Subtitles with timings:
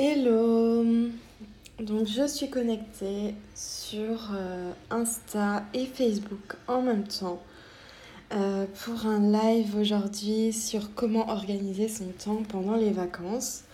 [0.00, 0.84] Hello
[1.80, 7.42] Donc je suis connectée sur euh, Insta et Facebook en même temps
[8.32, 13.64] euh, pour un live aujourd'hui sur comment organiser son temps pendant les vacances.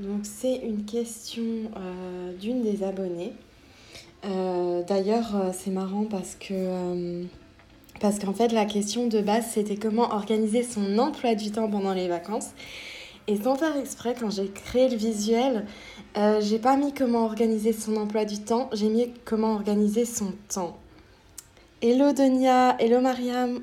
[0.00, 1.44] Donc c'est une question
[1.76, 3.32] euh, d'une des abonnées.
[4.24, 7.24] D'ailleurs c'est marrant parce que
[8.00, 11.94] parce qu'en fait la question de base c'était comment organiser son emploi du temps pendant
[11.94, 12.50] les vacances.
[13.28, 15.64] Et sans faire exprès, quand j'ai créé le visuel,
[16.16, 20.32] euh, j'ai pas mis comment organiser son emploi du temps, j'ai mis comment organiser son
[20.52, 20.76] temps.
[21.82, 23.60] Hello Donia, hello Mariam.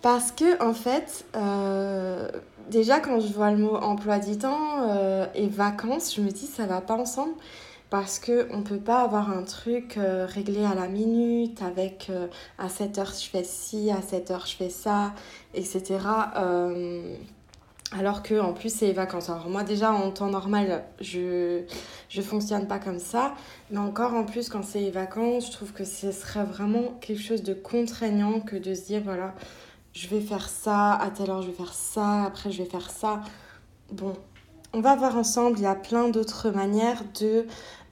[0.00, 2.30] Parce que en fait, euh,
[2.70, 6.46] déjà quand je vois le mot emploi du temps euh, et vacances, je me dis
[6.46, 7.34] ça va pas ensemble
[7.90, 12.10] parce que on peut pas avoir un truc réglé à la minute avec
[12.58, 15.12] à 7 heures je fais ci, à 7 heures je fais ça,
[15.54, 15.98] etc.
[17.92, 19.30] Alors que en plus c'est les vacances.
[19.30, 21.62] Alors moi déjà en temps normal je
[22.08, 23.34] je fonctionne pas comme ça,
[23.70, 27.22] mais encore en plus quand c'est les vacances, je trouve que ce serait vraiment quelque
[27.22, 29.34] chose de contraignant que de se dire voilà,
[29.92, 32.90] je vais faire ça, à telle heure je vais faire ça, après je vais faire
[32.90, 33.20] ça.
[33.92, 34.14] Bon,
[34.72, 37.46] on va voir ensemble, il y a plein d'autres manières de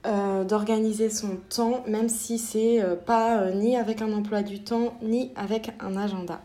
[0.05, 4.61] euh, d'organiser son temps, même si c'est euh, pas euh, ni avec un emploi du
[4.61, 6.41] temps, ni avec un agenda.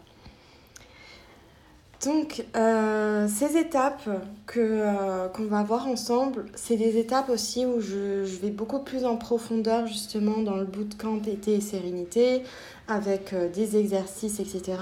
[2.05, 4.09] Donc, euh, ces étapes
[4.47, 8.79] que, euh, qu'on va voir ensemble, c'est des étapes aussi où je, je, vais beaucoup
[8.79, 12.43] plus en profondeur justement dans le bootcamp été et sérénité,
[12.89, 14.79] avec euh, des exercices, etc.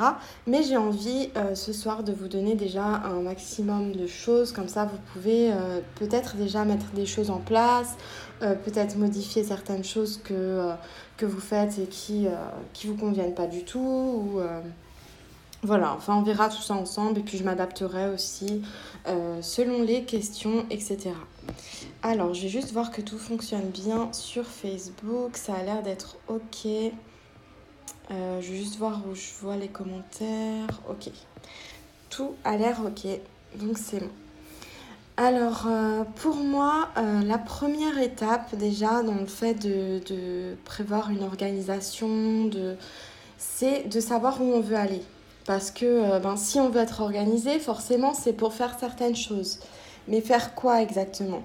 [0.47, 4.85] Mais j'ai envie ce soir de vous donner déjà un maximum de choses, comme ça
[4.85, 5.51] vous pouvez
[5.97, 7.97] peut-être déjà mettre des choses en place,
[8.41, 10.71] peut-être modifier certaines choses que,
[11.17, 13.79] que vous faites et qui ne vous conviennent pas du tout.
[13.79, 14.41] Ou,
[15.63, 18.63] voilà, enfin on verra tout ça ensemble et puis je m'adapterai aussi
[19.09, 21.11] euh, selon les questions, etc.
[22.03, 26.17] Alors je vais juste voir que tout fonctionne bien sur Facebook, ça a l'air d'être
[26.29, 26.67] ok.
[28.11, 30.81] Euh, je vais juste voir où je vois les commentaires.
[30.89, 31.11] Ok,
[32.09, 33.09] tout a l'air ok,
[33.57, 34.11] donc c'est bon.
[35.17, 42.49] Alors euh, pour moi, la première étape déjà dans le fait de, prévoir une organisation,
[43.37, 45.03] c'est de savoir où on veut aller.
[45.49, 49.61] Parce que euh, ben, si on veut être organisé, forcément, c'est pour faire certaines choses.
[50.07, 51.43] Mais faire quoi exactement?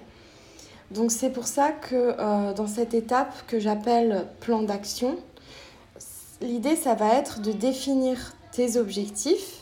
[0.90, 5.16] Donc c'est pour ça que euh, dans cette étape que j'appelle plan d'action,
[6.42, 9.60] l'idée, ça va être de définir tes objectifs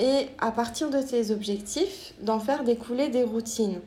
[0.00, 3.78] et à partir de tes objectifs, d'en faire découler des routines.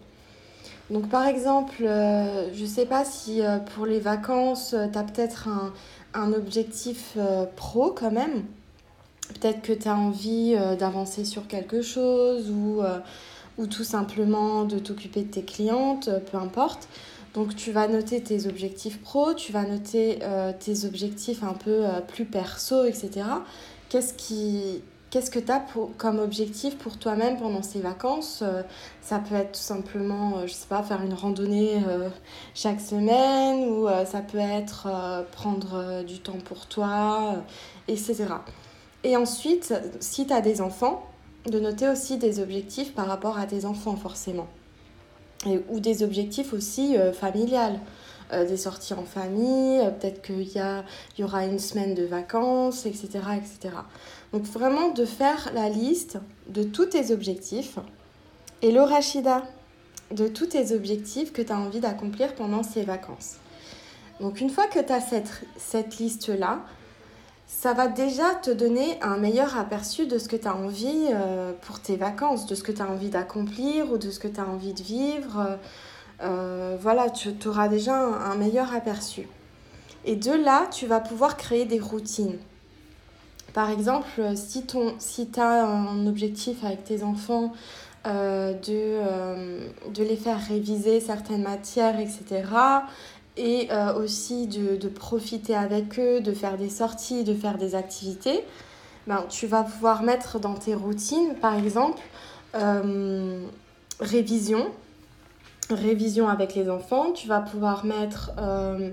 [0.91, 3.41] Donc par exemple, euh, je ne sais pas si
[3.73, 5.73] pour les vacances, tu as peut-être un,
[6.13, 7.17] un objectif
[7.55, 8.43] pro quand même.
[9.33, 12.99] Peut-être que tu as envie euh, d'avancer sur quelque chose ou, euh,
[13.57, 16.87] ou tout simplement de t'occuper de tes clientes, euh, peu importe.
[17.33, 20.19] Donc tu vas noter tes objectifs pro, tu vas noter
[20.61, 23.23] tes objectifs un peu plus perso, etc.
[23.89, 25.61] Qu'est-ce que tu as
[25.97, 28.41] comme objectif pour toi-même pendant ces vacances
[29.01, 31.83] Ça peut être tout simplement, je sais pas, faire une randonnée
[32.53, 34.87] chaque semaine ou ça peut être
[35.33, 37.43] prendre du temps pour toi,
[37.89, 38.27] etc.
[39.05, 41.07] Et ensuite, si tu as des enfants,
[41.45, 44.47] de noter aussi des objectifs par rapport à tes enfants forcément.
[45.69, 47.79] ou des objectifs aussi euh, familiales.
[48.33, 50.59] Euh, des sorties en famille, euh, peut-être qu'il y,
[51.19, 53.07] y aura une semaine de vacances, etc.,
[53.37, 53.75] etc.
[54.33, 56.17] Donc vraiment de faire la liste
[56.47, 57.77] de tous tes objectifs.
[58.63, 59.43] Et le Rachida,
[60.09, 63.35] de tous tes objectifs que tu as envie d'accomplir pendant ces vacances.
[64.19, 66.61] Donc une fois que tu as cette, cette liste-là,
[67.47, 71.53] ça va déjà te donner un meilleur aperçu de ce que tu as envie euh,
[71.61, 74.39] pour tes vacances, de ce que tu as envie d'accomplir ou de ce que tu
[74.39, 75.57] as envie de vivre.
[76.21, 79.27] Euh, voilà, tu auras déjà un, meilleur aperçu.
[80.05, 82.37] Et de là, tu vas pouvoir créer des routines.
[83.53, 84.65] Par exemple, si,
[84.99, 87.53] si tu as un objectif avec tes enfants
[88.05, 92.43] euh, de les faire réviser certaines matières, etc.,
[93.37, 97.75] et euh, aussi de, de, profiter avec eux, de faire des sorties, de faire des
[97.75, 98.43] activités,
[99.07, 102.01] ben, tu vas pouvoir mettre dans tes routines, par exemple,
[102.55, 103.43] euh,
[103.99, 104.67] révision,
[105.69, 108.91] révision avec les enfants, tu vas pouvoir mettre euh,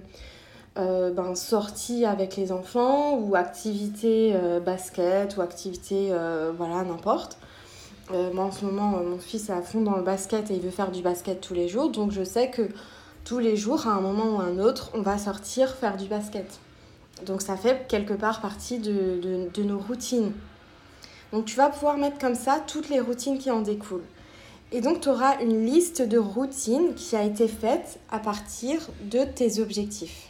[0.77, 4.35] ben, sortie avec les enfants ou activité
[4.65, 6.13] basket ou activité,
[6.57, 7.37] voilà, n'importe.
[8.11, 10.71] moi en ce moment, mon fils est à fond dans le basket et il veut
[10.71, 12.69] faire du basket tous les jours, donc je sais que
[13.25, 16.07] tous les jours, à un moment ou à un autre, on va sortir faire du
[16.07, 16.61] basket.
[17.27, 20.33] Donc ça fait quelque part partie de, de, nos routines.
[21.33, 24.05] Donc tu vas pouvoir mettre comme ça toutes les routines qui en découlent.
[24.75, 29.23] Et donc, tu auras une liste de routines qui a été faite à partir de
[29.23, 30.29] tes objectifs.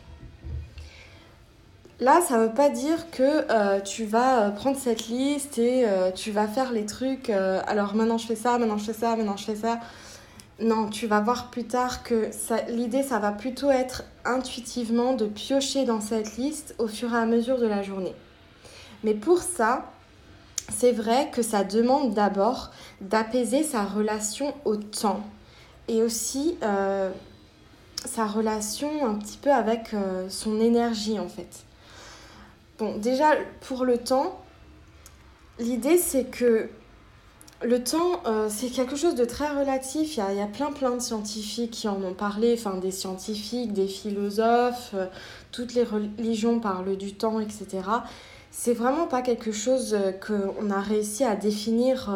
[2.01, 5.85] Là, ça ne veut pas dire que euh, tu vas euh, prendre cette liste et
[5.87, 7.31] euh, tu vas faire les trucs.
[7.31, 9.79] alors maintenant je fais ça, maintenant je fais ça, maintenant je fais ça.
[10.61, 12.31] Non, tu vas voir plus tard que
[12.69, 17.27] l'idée, ça va plutôt être intuitivement de piocher dans cette liste au fur et à
[17.27, 18.15] mesure de la journée.
[19.03, 19.91] Mais pour ça,
[20.69, 22.71] c'est vrai que ça demande d'abord
[23.01, 25.25] d'apaiser sa relation au temps
[25.89, 26.57] et aussi
[28.05, 29.91] sa relation un petit peu avec
[30.29, 31.65] son énergie en fait.
[32.79, 33.33] Bon, déjà,
[33.63, 34.41] pour le temps,
[35.59, 36.69] l'idée c'est que
[37.65, 40.17] le temps, euh, c'est quelque chose de très relatif.
[40.17, 43.87] Il y, a, plein, plein de scientifiques qui en ont parlé, enfin des scientifiques, des
[43.87, 45.07] philosophes, euh,
[45.53, 47.67] toutes les religions parlent du temps, etc.
[48.51, 52.11] C'est vraiment pas quelque chose euh, qu'on a réussi à définir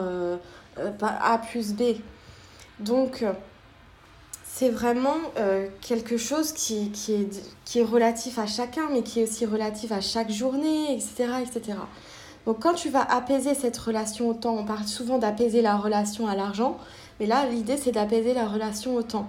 [1.02, 1.82] A plus B.
[2.80, 3.24] Donc,
[4.44, 5.16] c'est vraiment
[5.80, 9.92] quelque chose qui, qui, est, qui est relatif à chacun, mais qui est aussi relatif
[9.92, 11.28] à chaque journée, etc.
[11.42, 11.78] etc.
[12.46, 16.28] Donc quand tu vas apaiser cette relation au temps, on parle souvent d'apaiser la relation
[16.28, 16.78] à l'argent,
[17.18, 19.28] mais là l'idée c'est d'apaiser la relation au temps.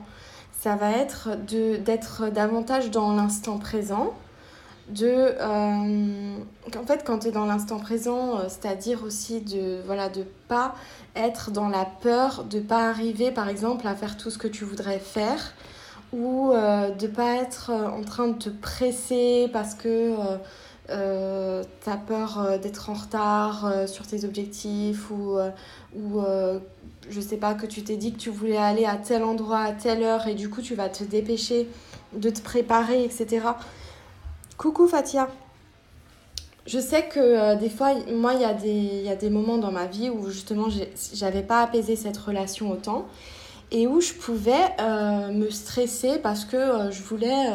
[0.59, 4.13] Ça va être d'être davantage dans l'instant présent,
[4.89, 6.37] de euh,
[6.77, 10.75] en fait quand tu es dans l'instant présent euh, c'est-à-dire aussi de voilà de pas
[11.15, 14.63] être dans la peur de pas arriver par exemple à faire tout ce que tu
[14.63, 15.53] voudrais faire
[16.13, 20.15] ou euh, de pas être en train de te presser parce que
[20.87, 25.37] tu as peur d'être en retard sur tes objectifs ou
[25.95, 26.21] ou
[27.09, 29.71] je sais pas que tu t'es dit que tu voulais aller à tel endroit à
[29.71, 31.67] telle heure et du coup tu vas te dépêcher
[32.13, 33.41] de te préparer etc
[34.57, 35.27] Coucou Fatia.
[36.65, 39.59] Je sais que euh, des fois, moi, il y, a des, y a des moments
[39.59, 40.65] dans ma vie où justement,
[41.13, 43.05] j'avais pas apaisé cette relation autant
[43.69, 47.51] et où je pouvais euh, me stresser parce que euh, je voulais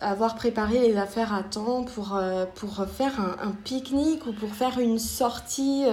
[0.00, 2.18] avoir préparé les affaires à temps pour,
[2.54, 5.84] pour faire un, pique-nique ou pour faire une sortie,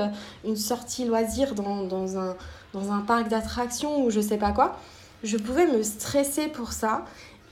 [0.46, 2.36] une sortie loisir dans, dans, un,
[2.74, 4.78] dans un parc d'attractions ou je sais pas quoi.
[5.24, 7.04] Je pouvais me stresser pour ça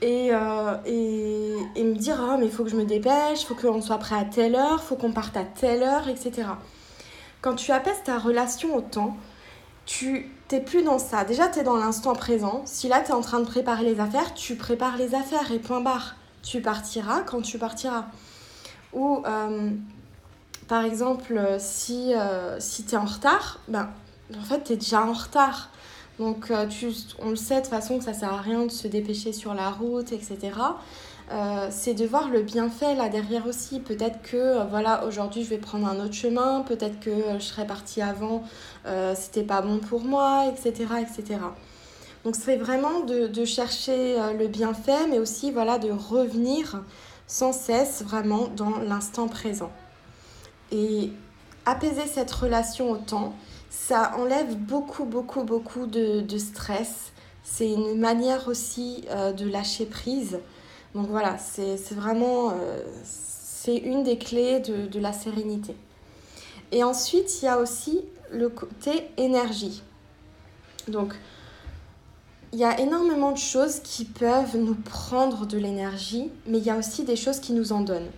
[0.02, 3.54] et, euh, et, me dire oh, mais il faut que je me dépêche, il faut
[3.54, 6.48] qu'on soit prêt à telle heure, il faut qu'on parte à telle heure, etc.
[7.40, 9.16] Quand tu apaises ta relation au temps,
[9.86, 11.24] tu t'es plus dans ça.
[11.24, 12.62] Déjà, tu es dans l'instant présent.
[12.66, 15.58] Si là, tu es en train de préparer les affaires, tu prépares les affaires et
[15.58, 16.16] point barre.
[16.46, 18.04] Tu partiras quand tu partiras.
[18.92, 19.70] Ou, euh,
[20.68, 23.88] par exemple, si, euh, si tu es en retard, ben,
[24.32, 25.70] en fait, tu es déjà en retard.
[26.20, 28.70] Donc, euh, tu, on le sait de toute façon que ça sert à rien de
[28.70, 30.52] se dépêcher sur la route, etc.
[31.70, 33.80] C'est de voir le bienfait là derrière aussi.
[33.80, 38.00] Peut-être que voilà aujourd'hui je vais prendre un autre chemin, peut-être que je serais partie
[38.00, 38.44] avant,
[39.16, 40.86] c'était pas bon pour moi, etc.
[41.00, 41.40] etc.
[42.26, 46.82] Donc c'est vraiment de, chercher le bienfait, mais aussi voilà de revenir
[47.28, 49.70] sans cesse vraiment dans l'instant présent.
[50.72, 51.12] Et
[51.66, 53.32] apaiser cette relation au temps,
[53.70, 57.12] ça enlève beaucoup, beaucoup, beaucoup de, stress.
[57.44, 60.40] C'est une manière aussi euh, de lâcher prise.
[60.96, 62.82] Donc voilà, c'est vraiment euh,
[63.68, 65.76] une des clés de, de, la sérénité.
[66.72, 68.00] Et ensuite, il y a aussi
[68.32, 69.84] le côté énergie.
[70.88, 71.14] Donc,
[72.56, 76.70] il y a énormément de choses qui peuvent nous prendre de l'énergie, mais il y
[76.70, 78.08] a aussi des choses qui nous en donnent.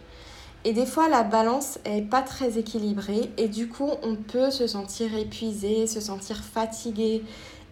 [0.64, 4.68] Et des fois, la balance est pas très équilibrée et du coup, on peut se
[4.68, 7.24] sentir épuisé, se sentir fatigué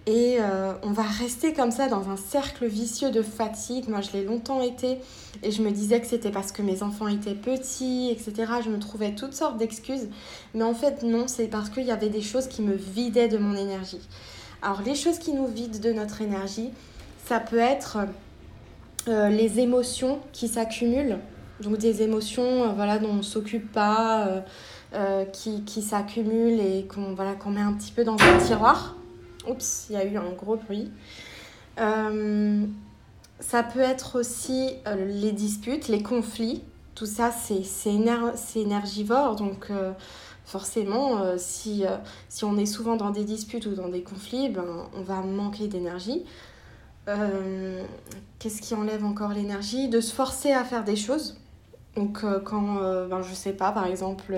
[0.07, 3.89] et euh, on va rester comme ça dans un cercle vicieux de fatigue.
[3.89, 4.99] Moi, je l'ai longtemps été
[5.45, 8.55] et je me disais que c'était parce que mes enfants étaient petits, etc.
[8.65, 10.09] Je me trouvais toutes sortes d'excuses.
[10.53, 13.39] Mais en fait, non, c'est parce qu'il y avait des choses qui me vidaient de
[13.39, 14.01] mon énergie.
[14.67, 16.71] Alors, les choses qui nous vident de notre énergie,
[17.25, 17.99] ça peut être
[19.07, 21.19] euh, les émotions qui s'accumulent
[21.61, 24.43] donc des émotions euh, voilà, dont on ne s'occupe pas,
[24.93, 28.97] euh, qui, qui s'accumulent et qu'on voilà, met un petit peu dans un tiroir.
[29.49, 30.91] Oups, il y a eu un gros bruit.
[31.77, 36.65] ça peut être aussi les disputes, les conflits.
[36.97, 37.95] Tout ça, c'est
[38.57, 39.37] énergivore.
[39.37, 39.71] Donc,
[40.47, 41.85] forcément, si,
[42.29, 45.69] si on est souvent dans des disputes ou dans des conflits, ben, on va manquer
[45.69, 46.25] d'énergie.
[48.39, 49.89] Qu'est-ce qui enlève encore l'énergie?
[49.89, 51.37] De se forcer à faire des choses.
[51.97, 54.37] Donc euh, quand, euh, ben, je sais pas, par exemple,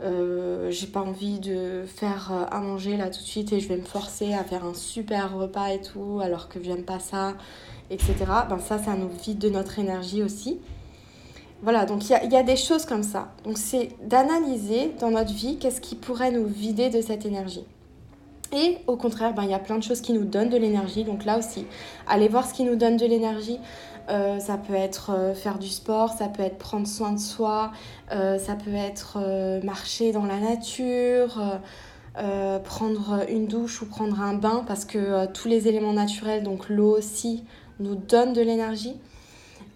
[0.00, 3.76] euh, j'ai pas envie de faire à manger là tout de suite et je vais
[3.76, 7.34] me forcer à faire un super repas et tout alors que j'aime pas ça,
[7.90, 8.14] etc.
[8.48, 10.60] Ben ça, ça nous vide de notre énergie aussi.
[11.62, 13.28] Voilà, donc il y a, des choses comme ça.
[13.44, 17.64] Donc c'est d'analyser dans notre vie qu'est-ce qui pourrait nous vider de cette énergie.
[18.52, 21.04] Et au contraire, ben, il y a plein de choses qui nous donnent de l'énergie.
[21.04, 21.66] Donc là aussi,
[22.06, 23.58] allez voir ce qui nous donne de l'énergie.
[24.08, 27.72] Euh, ça peut être euh, faire du sport, ça peut être prendre soin de soi,
[28.10, 29.18] euh, ça peut être
[29.64, 31.42] marcher dans la nature,
[32.64, 36.96] prendre une douche ou prendre un bain parce que tous les éléments naturels, donc l'eau
[36.96, 37.44] aussi,
[37.80, 38.96] nous donnent de l'énergie.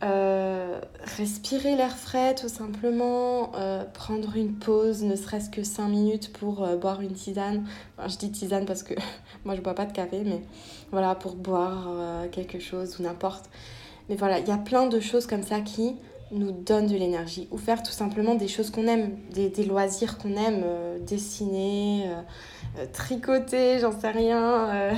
[0.02, 3.52] Respirer l'air frais tout simplement,
[3.94, 7.66] prendre une pause, ne serait-ce que 5 minutes pour boire une tisane.
[8.06, 8.94] je dis tisane parce que
[9.44, 10.42] moi je bois pas de café, mais
[10.90, 11.88] voilà, pour boire
[12.32, 13.48] quelque chose ou n'importe.
[14.08, 15.94] Mais voilà, il y a plein de choses comme ça qui
[16.32, 17.46] nous donnent de l'énergie.
[17.50, 22.80] Ou faire tout simplement des choses qu'on aime, des, loisirs qu'on aime, euh, dessiner, euh,
[22.80, 24.92] euh, tricoter, j'en sais rien,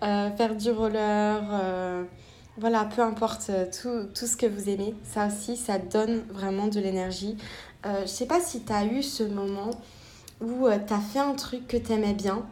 [0.00, 1.42] faire du roller.
[2.58, 6.80] Voilà, peu importe tout, tout, ce que vous aimez, ça aussi, ça donne vraiment de
[6.80, 7.36] l'énergie.
[7.84, 9.70] je sais pas si tu as eu ce moment
[10.40, 12.44] où tu as fait un truc que tu aimais bien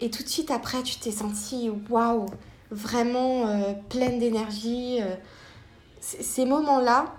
[0.00, 2.26] et tout de suite après tu t'es senti waouh
[2.72, 4.98] vraiment euh, pleine d'énergie.
[5.00, 5.14] Euh,
[6.00, 7.14] ces moments-là,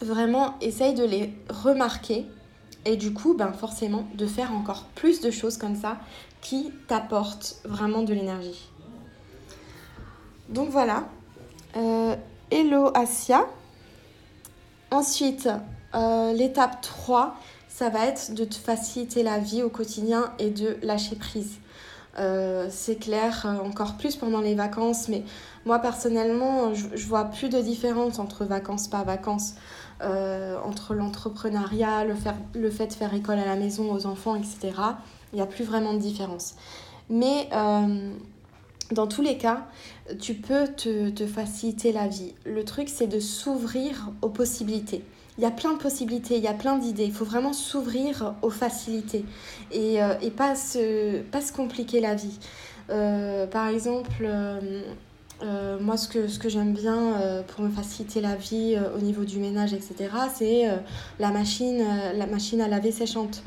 [0.00, 2.26] vraiment, essaye de les remarquer
[2.84, 5.98] et du coup, ben, forcément, de faire encore plus de choses comme ça
[6.40, 8.68] qui t'apportent vraiment de l'énergie.
[10.48, 11.04] Donc voilà.
[11.76, 12.16] Euh,
[12.50, 13.46] hello Asia.
[14.90, 15.48] Ensuite,
[16.34, 17.34] l'étape 3,
[17.68, 21.58] ça va être de te faciliter la vie au quotidien et de lâcher prise.
[22.18, 25.24] Euh, c'est clair, euh, encore plus pendant les vacances, mais
[25.64, 29.54] moi personnellement, je, je vois plus de différence entre vacances, pas vacances,
[30.02, 32.14] euh, entre l'entrepreneuriat, le,
[32.54, 34.72] le fait de faire école à la maison aux enfants, etc.
[35.32, 36.54] Il n'y a plus vraiment de différence.
[37.08, 37.48] Mais
[38.92, 39.66] dans tous les cas,
[40.20, 42.34] tu peux te, te faciliter la vie.
[42.44, 45.04] Le truc, c'est de s'ouvrir aux possibilités
[45.38, 47.04] il y a plein de possibilités, il y a plein d'idées.
[47.04, 49.24] Il faut vraiment s'ouvrir aux facilités
[49.70, 52.38] et, euh, et pas, se, pas se compliquer la vie.
[52.90, 58.36] Euh, par exemple, euh, moi, ce que, ce que j'aime bien pour me faciliter la
[58.36, 60.68] vie au niveau du ménage, etc., c'est
[61.18, 61.82] la, machine,
[62.14, 63.42] la machine à laver séchante,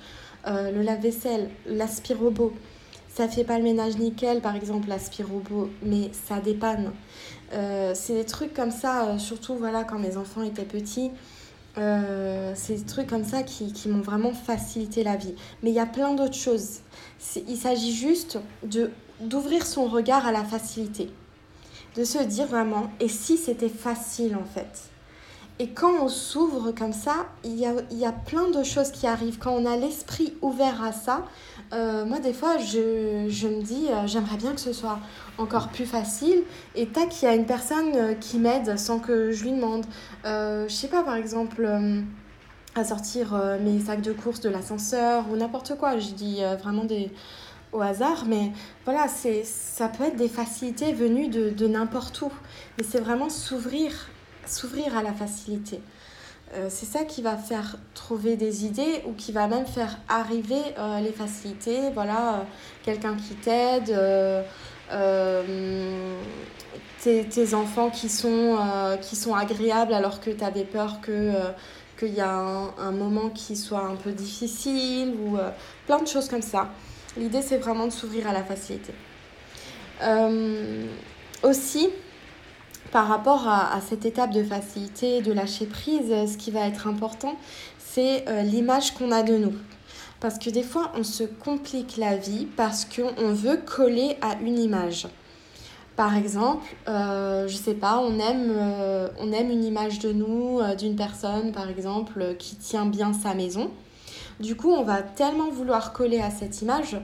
[0.45, 2.53] le lave-vaisselle, l'aspirobot.
[3.15, 6.91] Ça fait pas le ménage nickel, par exemple, l'aspirobot, mais ça dépanne.
[7.51, 11.11] c'est des trucs comme ça, surtout voilà, quand mes enfants étaient petits.
[11.77, 15.35] Euh, c'est des trucs comme ça qui, qui m'ont vraiment facilité la vie.
[15.61, 16.79] Mais il y a plein d'autres choses.
[17.47, 18.91] Il s'agit juste de
[19.21, 21.09] d'ouvrir son regard à la facilité.
[21.95, 24.89] De se dire vraiment, et si c'était facile en fait?
[25.57, 29.07] Et quand on s'ouvre comme ça, il y a, y a plein de choses qui
[29.07, 29.37] arrivent.
[29.37, 31.23] Quand on a l'esprit ouvert à ça,
[31.73, 34.99] euh, moi, des fois, je, je me dis, euh, j'aimerais bien que ce soit
[35.37, 36.43] encore plus facile.
[36.75, 39.85] Et tac, il y a une personne euh, qui m'aide sans que je lui demande.
[40.23, 41.67] je sais pas, par exemple,
[42.75, 45.97] à sortir mes sacs de course de l'ascenseur ou n'importe quoi.
[45.97, 47.11] Je dis vraiment des
[47.71, 48.51] au hasard, mais
[48.85, 52.31] voilà, c'est ça peut être des facilités venues de, de n'importe où.
[52.77, 53.91] Mais c'est vraiment s'ouvrir,
[54.45, 55.81] s'ouvrir à la facilité.
[56.53, 60.61] Euh, c'est ça qui va faire trouver des idées ou qui va même faire arriver
[60.77, 61.89] euh, les facilités.
[61.93, 62.43] Voilà, euh,
[62.83, 63.93] quelqu'un qui t'aide,
[67.01, 68.57] tes, enfants qui sont,
[69.01, 71.31] qui sont agréables alors que tu avais peur que
[71.97, 75.37] qu'il y a un, un, moment qui soit un peu difficile ou
[75.85, 76.69] plein de choses comme ça.
[77.15, 78.93] L'idée, c'est vraiment de s'ouvrir à la facilité.
[81.43, 81.89] aussi,
[82.95, 87.35] par rapport à, cette étape de facilité, de lâcher prise, ce qui va être important,
[87.77, 89.51] c'est euh, l'image qu'on a de nous.
[90.21, 94.57] Parce que des fois, on se complique la vie parce qu'on veut coller à une
[94.57, 95.09] image.
[95.97, 100.61] Par exemple, euh, je sais pas, on aime, euh, on aime une image de nous,
[100.61, 103.71] euh, d'une personne, par exemple, qui tient bien sa maison.
[104.39, 106.97] Du coup, on va tellement vouloir coller à cette image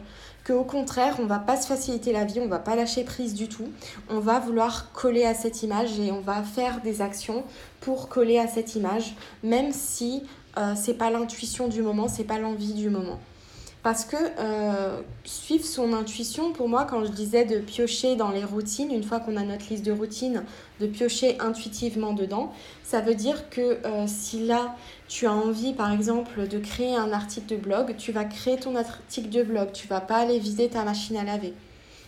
[0.45, 3.47] qu'au contraire, on va pas se faciliter la vie, on va pas lâcher prise du
[3.47, 3.69] tout.
[4.09, 7.43] On va vouloir coller à cette image et on va faire des actions
[7.79, 10.23] pour coller à cette image, même si
[10.57, 13.19] euh, c'est pas l'intuition du moment, c'est pas l'envie du moment.
[13.83, 18.43] Parce que euh, suivre son intuition, pour moi, quand je disais de piocher dans les
[18.43, 20.43] routines, une fois qu'on a notre liste de routines,
[20.79, 24.75] de piocher intuitivement dedans, ça veut dire que euh, si là,
[25.11, 28.77] tu as envie, par exemple, de créer un article de blog, tu vas créer ton
[28.77, 31.53] article de blog, tu vas pas aller vider ta machine à laver.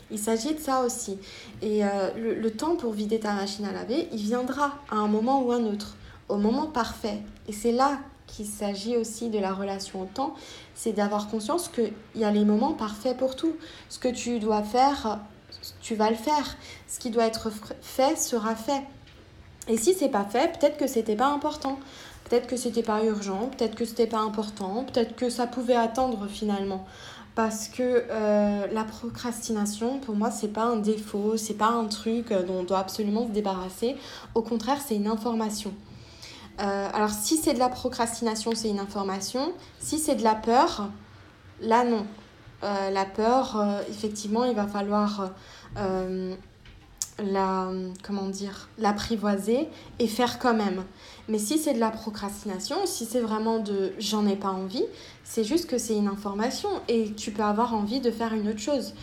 [0.09, 1.17] Il s'agit de ça aussi.
[1.61, 5.41] Et euh, le, temps pour vider ta machine à laver, il viendra à un moment
[5.41, 5.97] ou un autre,
[6.29, 7.19] au moment parfait.
[7.49, 10.33] Et c'est là qu'il s'agit aussi de la relation au temps,
[10.73, 13.57] c'est d'avoir conscience qu'il y a les moments parfaits pour tout.
[13.89, 15.19] Ce que tu dois faire,
[15.81, 16.55] tu vas le faire.
[16.87, 18.83] Ce qui doit être fait sera fait.
[19.67, 21.77] Et si c'est pas fait, peut-être que c'était pas important.
[22.33, 26.25] Peut-être que c'était pas urgent, peut-être que c'était pas important, peut-être que ça pouvait attendre
[26.27, 26.83] finalement.
[27.35, 32.29] parce que euh, la procrastination, pour moi, c'est pas un défaut, c'est pas un truc
[32.29, 33.97] dont on doit absolument se débarrasser.
[34.33, 35.75] Au contraire, c'est une information.
[36.59, 39.53] Euh, alors, si c'est de la procrastination, c'est une information.
[39.77, 40.89] Si c'est de la peur,
[41.61, 42.07] là, non.
[42.63, 45.29] Euh, la peur, effectivement, il va falloir
[47.19, 47.71] la,
[48.03, 50.83] comment dire, l'apprivoiser et faire quand même.
[51.29, 54.85] Mais si c'est de la procrastination, si c'est vraiment de j'en ai pas envie,
[55.23, 58.59] c'est juste que c'est une information et tu peux avoir envie de faire une autre
[58.59, 58.93] chose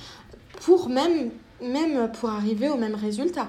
[0.60, 1.30] pour même,
[1.62, 3.48] même pour arriver au même résultat.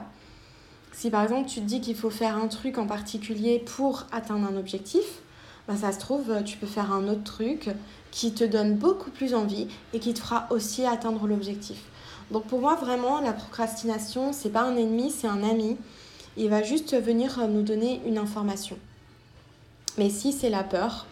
[0.93, 4.47] Si par exemple tu te dis qu'il faut faire un truc en particulier pour atteindre
[4.47, 5.21] un objectif,
[5.67, 7.69] bah ça se trouve, tu peux faire un autre truc
[8.11, 11.77] qui te donne beaucoup plus envie et qui te fera aussi atteindre l'objectif.
[12.31, 15.77] Donc pour moi, vraiment, la procrastination, c'est pas un ennemi, c'est un ami.
[16.37, 18.77] Il va juste venir nous donner une information.
[19.97, 21.05] Mais si c'est la peur,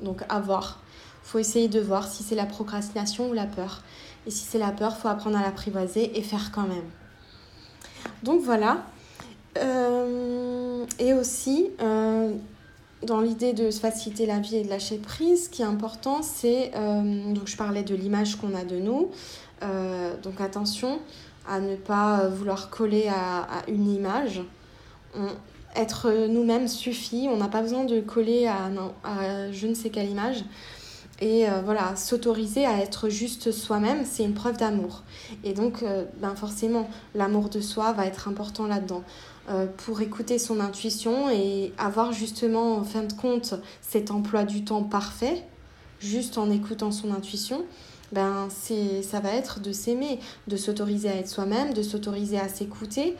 [0.00, 0.78] donc à voir,
[1.24, 3.82] faut essayer de voir si c'est la procrastination ou la peur.
[4.26, 6.88] Et si c'est la peur, faut apprendre à l'apprivoiser et faire quand même.
[8.22, 8.84] Donc voilà.
[9.58, 12.32] Euh, et aussi, euh,
[13.02, 16.22] dans l'idée de se faciliter la vie et de lâcher prise, ce qui est important,
[16.22, 19.49] c'est, euh, donc je parlais de l'image qu'on a de nous, euh,
[20.22, 21.00] donc attention
[21.48, 24.42] à ne pas vouloir coller à, une image.
[25.76, 28.70] être nous-mêmes suffit, on n'a pas besoin de coller à,
[29.04, 30.44] à, je ne sais quelle image.
[31.20, 35.02] Et euh, voilà, s'autoriser à être juste soi-même, c'est une preuve d'amour.
[35.44, 39.02] Et donc, euh, ben forcément, l'amour de soi va être important là-dedans.
[39.78, 44.84] pour écouter son intuition et avoir justement, en fin de compte, cet emploi du temps
[44.84, 45.44] parfait,
[45.98, 47.64] juste en écoutant son intuition,
[48.12, 52.48] ben c'est ça va être de s'aimer, de s'autoriser à être soi-même, de s'autoriser à
[52.48, 53.16] s'écouter,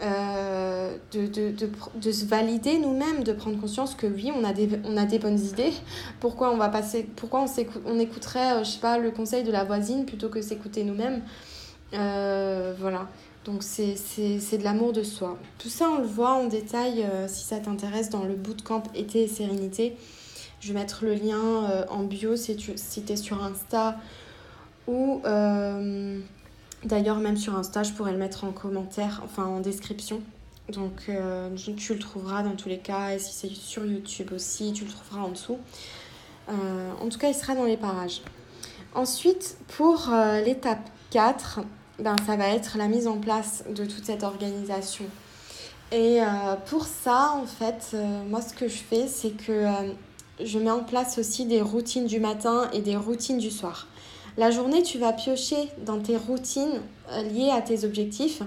[0.00, 4.52] euh, de, de, de, de, se valider nous-mêmes, de prendre conscience que oui, on a
[4.52, 5.72] des, on a des bonnes idées.
[6.20, 7.46] Pourquoi on va passer, pourquoi on,
[7.84, 11.22] on écouterait, euh, je sais pas, le conseil de la voisine plutôt que s'écouter nous-mêmes.
[11.94, 13.08] Euh, voilà.
[13.44, 15.36] Donc c'est de l'amour de soi.
[15.58, 19.28] Tout ça, on le voit en détail si ça t'intéresse dans le bootcamp été et
[19.28, 19.96] sérénité.
[20.60, 23.96] Je vais mettre le lien en bio si tu si es sur Insta
[24.88, 26.18] ou euh,
[26.82, 30.22] d'ailleurs, même sur Insta, je pourrais le mettre en commentaire, enfin en description.
[30.70, 33.10] Donc euh, tu le trouveras dans tous les cas.
[33.10, 35.58] Et si c'est sur YouTube aussi, tu le trouveras en dessous.
[36.48, 38.22] Euh, en tout cas, il sera dans les parages.
[38.94, 40.10] Ensuite, pour
[40.44, 41.60] l'étape 4,
[41.98, 45.04] ben, ça va être la mise en place de toute cette organisation.
[45.92, 46.20] Et
[46.66, 47.94] pour ça, en fait,
[48.28, 49.66] moi, ce que je fais, c'est que
[50.42, 53.86] je mets en place aussi des routines du matin et des routines du soir.
[54.38, 58.40] La journée, tu vas piocher dans tes routines euh, liées à tes objectifs.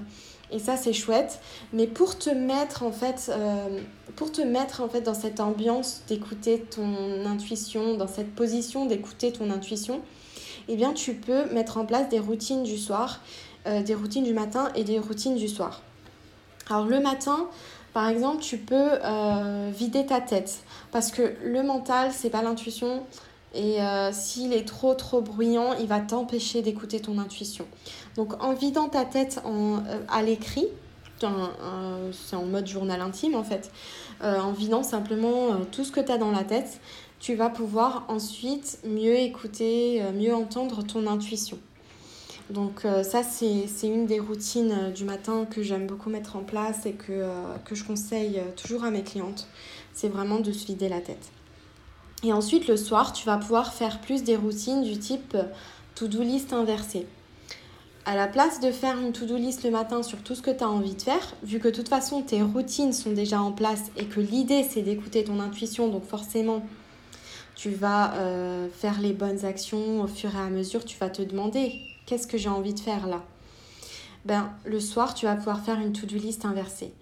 [0.49, 1.41] Et ça, c'est chouette.
[1.73, 3.81] Mais pour te mettre en fait, euh,
[4.15, 9.33] pour te mettre en fait dans cette ambiance d'écouter ton intuition, dans cette position d'écouter
[9.33, 9.99] ton intuition,
[10.69, 13.19] eh bien, tu peux mettre en place des routines du soir,
[13.67, 15.81] euh, des routines du matin et des routines du soir.
[16.69, 17.47] Alors le matin,
[17.91, 18.91] par exemple, tu peux
[19.71, 20.59] vider ta tête
[20.93, 23.03] parce que le mental, c'est pas l'intuition,
[23.53, 27.65] et euh, s'il est trop trop bruyant, il va t'empêcher d'écouter ton intuition.
[28.15, 30.67] Donc en vidant ta tête en, euh, à l'écrit,
[31.19, 33.71] c'est en mode journal intime en fait,
[34.23, 36.79] euh, en vidant simplement tout ce que tu as dans la tête,
[37.19, 41.59] tu vas pouvoir ensuite mieux écouter, mieux entendre ton intuition.
[42.49, 46.93] Donc ça, c'est une des routines du matin que j'aime beaucoup mettre en place et
[46.93, 47.23] que,
[47.65, 49.47] que je conseille toujours à mes clientes.
[49.93, 51.29] C'est vraiment de se vider la tête.
[52.23, 55.43] Et ensuite, le soir, tu vas pouvoir faire plus des routines du type euh,
[55.95, 57.07] to-do list inversée.
[58.05, 60.63] À la place de faire une to-do list le matin sur tout ce que tu
[60.63, 63.91] as envie de faire, vu que de toute façon tes routines sont déjà en place
[63.95, 66.63] et que l'idée c'est d'écouter ton intuition, donc forcément
[67.55, 71.21] tu vas euh, faire les bonnes actions au fur et à mesure, tu vas te
[71.21, 73.21] demander qu'est-ce que j'ai envie de faire là?
[74.25, 76.93] Ben, le soir, tu vas pouvoir faire une to-do list inversée.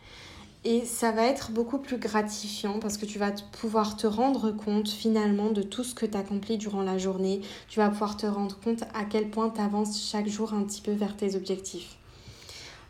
[0.66, 4.90] Et ça va être beaucoup plus gratifiant parce que tu vas pouvoir te rendre compte
[4.90, 7.40] finalement de tout ce que tu as accompli durant la journée.
[7.70, 10.82] Tu vas pouvoir te rendre compte à quel point tu avances chaque jour un petit
[10.82, 11.96] peu vers tes objectifs.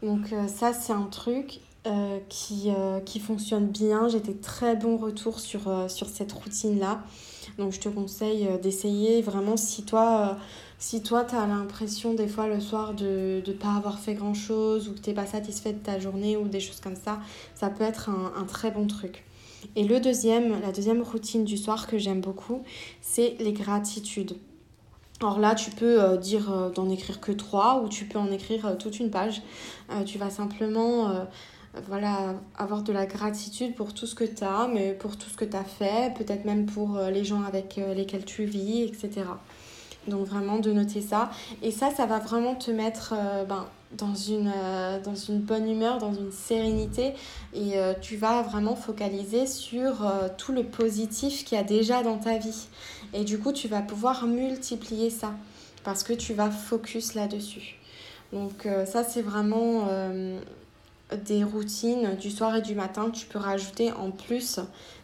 [0.01, 4.08] Donc euh, ça c'est un truc euh, qui, euh, qui fonctionne bien.
[4.08, 7.03] J'ai des très bons retours sur, sur cette routine-là.
[7.60, 10.38] Donc je te conseille d'essayer vraiment si toi
[10.79, 14.89] si toi, tu as l'impression des fois le soir de ne pas avoir fait grand-chose
[14.89, 17.19] ou que tu pas satisfait de ta journée ou des choses comme ça,
[17.53, 19.25] ça peut être un, un très bon truc.
[19.75, 22.63] Et le deuxième, la deuxième routine du soir que j'aime beaucoup,
[23.01, 24.37] c'est les gratitudes.
[25.21, 28.31] Alors là, tu peux euh, dire euh, d'en écrire que trois ou tu peux en
[28.31, 29.41] écrire euh, toute une page.
[30.05, 31.27] tu vas simplement
[31.87, 35.35] voilà, avoir de la gratitude pour tout ce que tu as, mais pour tout ce
[35.35, 39.23] que tu as fait, peut-être même pour les gens avec lesquels tu vis, etc.
[40.07, 41.29] Donc vraiment de noter ça.
[41.62, 43.13] Et ça, ça va vraiment te mettre
[43.47, 44.51] ben, dans, une,
[45.03, 47.13] dans une bonne humeur, dans une sérénité.
[47.53, 52.38] Et tu vas vraiment focaliser sur tout le positif qu'il y a déjà dans ta
[52.38, 52.67] vie.
[53.13, 55.33] Et du coup, tu vas pouvoir multiplier ça
[55.83, 57.77] parce que tu vas focus là-dessus.
[58.33, 59.88] Donc ça, c'est vraiment
[61.25, 63.09] des routines du soir et du matin.
[63.12, 64.59] Tu peux rajouter en plus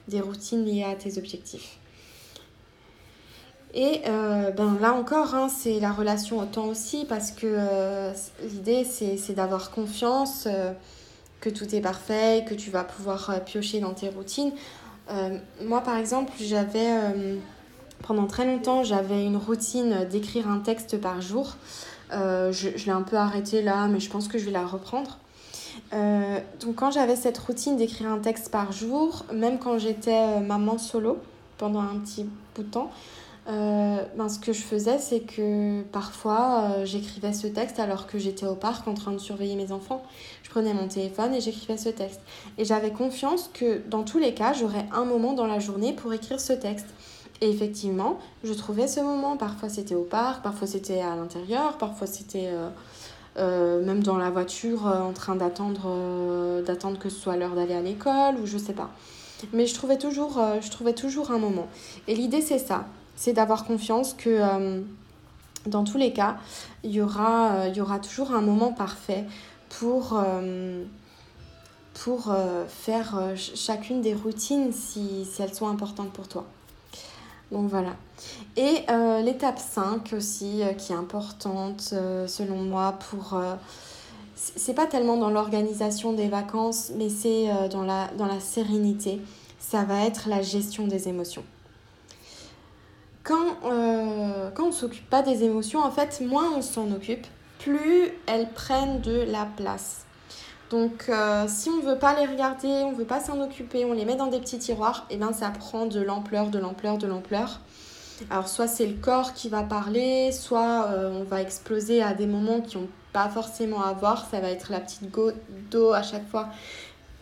[0.08, 1.78] des routines liées à tes objectifs.
[3.78, 8.14] Et euh, ben là encore, hein, c'est la relation au temps aussi, parce que euh,
[8.42, 10.72] l'idée, c'est d'avoir confiance euh,
[11.42, 14.54] que tout est parfait, que tu vas pouvoir piocher dans tes routines.
[15.62, 16.90] moi, par exemple, j'avais,
[18.08, 21.58] pendant très longtemps, j'avais une routine d'écrire un texte par jour.
[22.12, 25.20] je, je l'ai un peu arrêté là, mais je pense que je vais la reprendre.
[25.92, 31.20] donc quand j'avais cette routine d'écrire un texte par jour, même quand j'étais maman solo
[31.58, 32.92] pendant un petit bout de temps,
[33.48, 38.18] euh, ben, ce que je faisais, c'est que parfois euh, j'écrivais ce texte alors que
[38.18, 40.02] j'étais au parc en train de surveiller mes enfants.
[40.42, 42.22] Je prenais mon téléphone et j'écrivais ce texte.
[42.58, 46.12] Et j'avais confiance que dans tous les cas, j'aurais un moment dans la journée pour
[46.14, 46.88] écrire ce texte.
[47.42, 49.38] Et effectivement, je trouvais ce moment.
[49.38, 52.50] Parfois c'était au parc, parfois c'était à l'intérieur, parfois c'était
[53.38, 57.82] euh, même dans la voiture en train d'attendre d'attendre que ce soit l'heure d'aller à
[57.82, 58.90] l'école ou je sais pas.
[59.54, 61.68] Mais je trouvais toujours, je trouvais toujours un moment.
[62.08, 64.82] Et l'idée c'est ça c'est d'avoir confiance que euh,
[65.66, 66.38] dans tous les cas,
[66.84, 69.26] il y aura, euh, il y aura toujours un moment parfait
[69.70, 70.84] pour, euh,
[72.04, 72.36] pour
[72.68, 76.46] faire chacune des routines si, si, elles sont importantes pour toi.
[77.52, 77.96] Donc voilà.
[78.58, 78.86] Et
[79.24, 81.82] l'étape 5 aussi, qui est importante
[82.28, 83.40] selon moi pour...
[84.36, 89.22] c'est pas tellement dans l'organisation des vacances, mais c'est dans, la, dans la sérénité.
[89.60, 91.44] Ça va être la gestion des émotions
[93.26, 97.28] quand, euh, quand on ne s'occupe pas des émotions, en fait, moins on s'en occupe,
[97.60, 100.06] plus elles prennent de la place.
[100.70, 103.84] Donc, euh, si on ne veut pas les regarder, on ne veut pas s'en occuper,
[103.84, 106.60] on les met dans des petits tiroirs, et eh bien ça prend de l'ampleur, de
[106.60, 107.60] l'ampleur, de l'ampleur.
[108.30, 112.28] Alors, soit c'est le corps qui va parler, soit euh, on va exploser à des
[112.28, 114.28] moments qui n'ont pas forcément à voir.
[114.30, 115.36] Ça va être la petite goutte
[115.70, 116.48] d'eau à chaque fois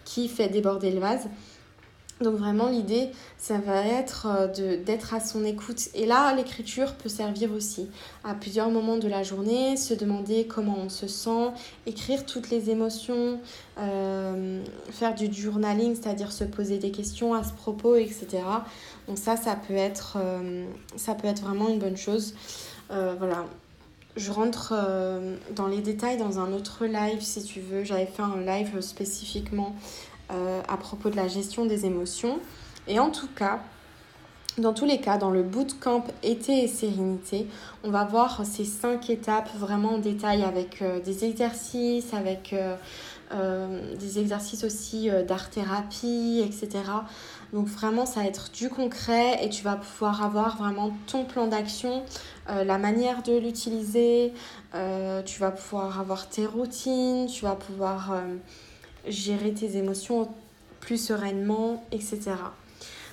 [0.06, 1.28] qui fait déborder le vase.
[2.24, 5.90] Donc vraiment l'idée, ça va être euh, d'être à son écoute.
[5.94, 7.90] Et là, l'écriture peut servir aussi
[8.24, 11.52] à plusieurs moments de la journée, se demander comment on se sent,
[11.86, 13.40] écrire toutes les émotions,
[13.78, 18.28] euh, faire du journaling, c'est-à-dire se poser des questions à ce propos, etc.
[19.08, 22.34] Donc ça, ça peut être, euh, ça peut être vraiment une bonne chose.
[22.90, 23.46] voilà,
[24.16, 24.76] je rentre
[25.56, 27.84] dans les détails dans un autre live si tu veux.
[27.84, 29.76] J'avais fait un live spécifiquement
[30.34, 32.40] euh, à propos de la gestion des émotions.
[32.88, 33.60] Et en tout cas,
[34.58, 37.48] dans tous les cas, dans le bootcamp été et sérénité,
[37.84, 42.76] on va voir ces cinq étapes vraiment en détail avec euh, des exercices, avec euh,
[44.00, 46.84] des exercices aussi d'art-thérapie, etc.
[47.52, 51.48] Donc vraiment, ça va être du concret et tu vas pouvoir avoir vraiment ton plan
[51.48, 52.04] d'action,
[52.48, 54.34] la manière de l'utiliser,
[55.26, 58.14] tu vas pouvoir avoir tes routines, tu vas pouvoir
[59.08, 60.30] gérer tes émotions
[60.80, 62.20] plus sereinement, etc.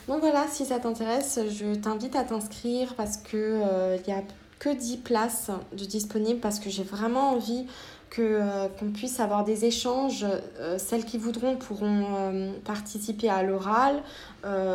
[0.08, 4.22] Donc voilà, si ça t'intéresse, je t'invite à t'inscrire parce que il euh, n'y a
[4.58, 7.66] que 10 places de disponibles parce que j'ai vraiment envie
[8.10, 10.26] que euh, qu'on puisse avoir des échanges.
[10.58, 14.02] Euh, celles qui voudront pourront participer à l'oral.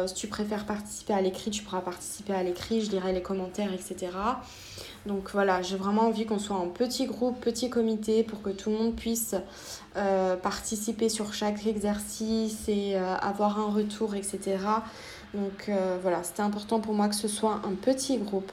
[0.08, 3.74] si tu préfères participer à l'écrit, tu pourras participer à l'écrit, je lirai les commentaires,
[3.74, 4.12] etc.
[5.06, 8.72] Donc voilà, j'ai vraiment envie qu'on soit en petit groupe, petit comité pour que tout
[8.72, 9.36] le monde puisse
[9.98, 14.58] euh, participer sur chaque exercice et euh, avoir un retour, etc.
[15.36, 18.52] Donc euh, voilà, c'était important pour moi que ce soit un petit groupe.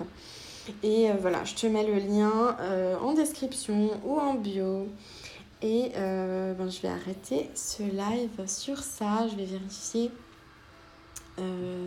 [0.82, 2.56] Et voilà, je te mets le lien
[3.02, 4.88] en description ou en bio.
[5.62, 9.26] Et ben, je vais arrêter ce live sur ça.
[9.28, 10.10] Je vais vérifier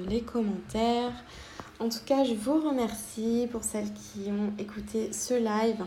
[0.07, 1.13] les commentaires.
[1.79, 5.83] En tout cas, je vous remercie pour celles qui ont écouté ce live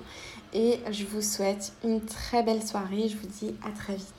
[0.53, 3.09] et je vous souhaite une très belle soirée.
[3.09, 4.18] Je vous dis à très vite.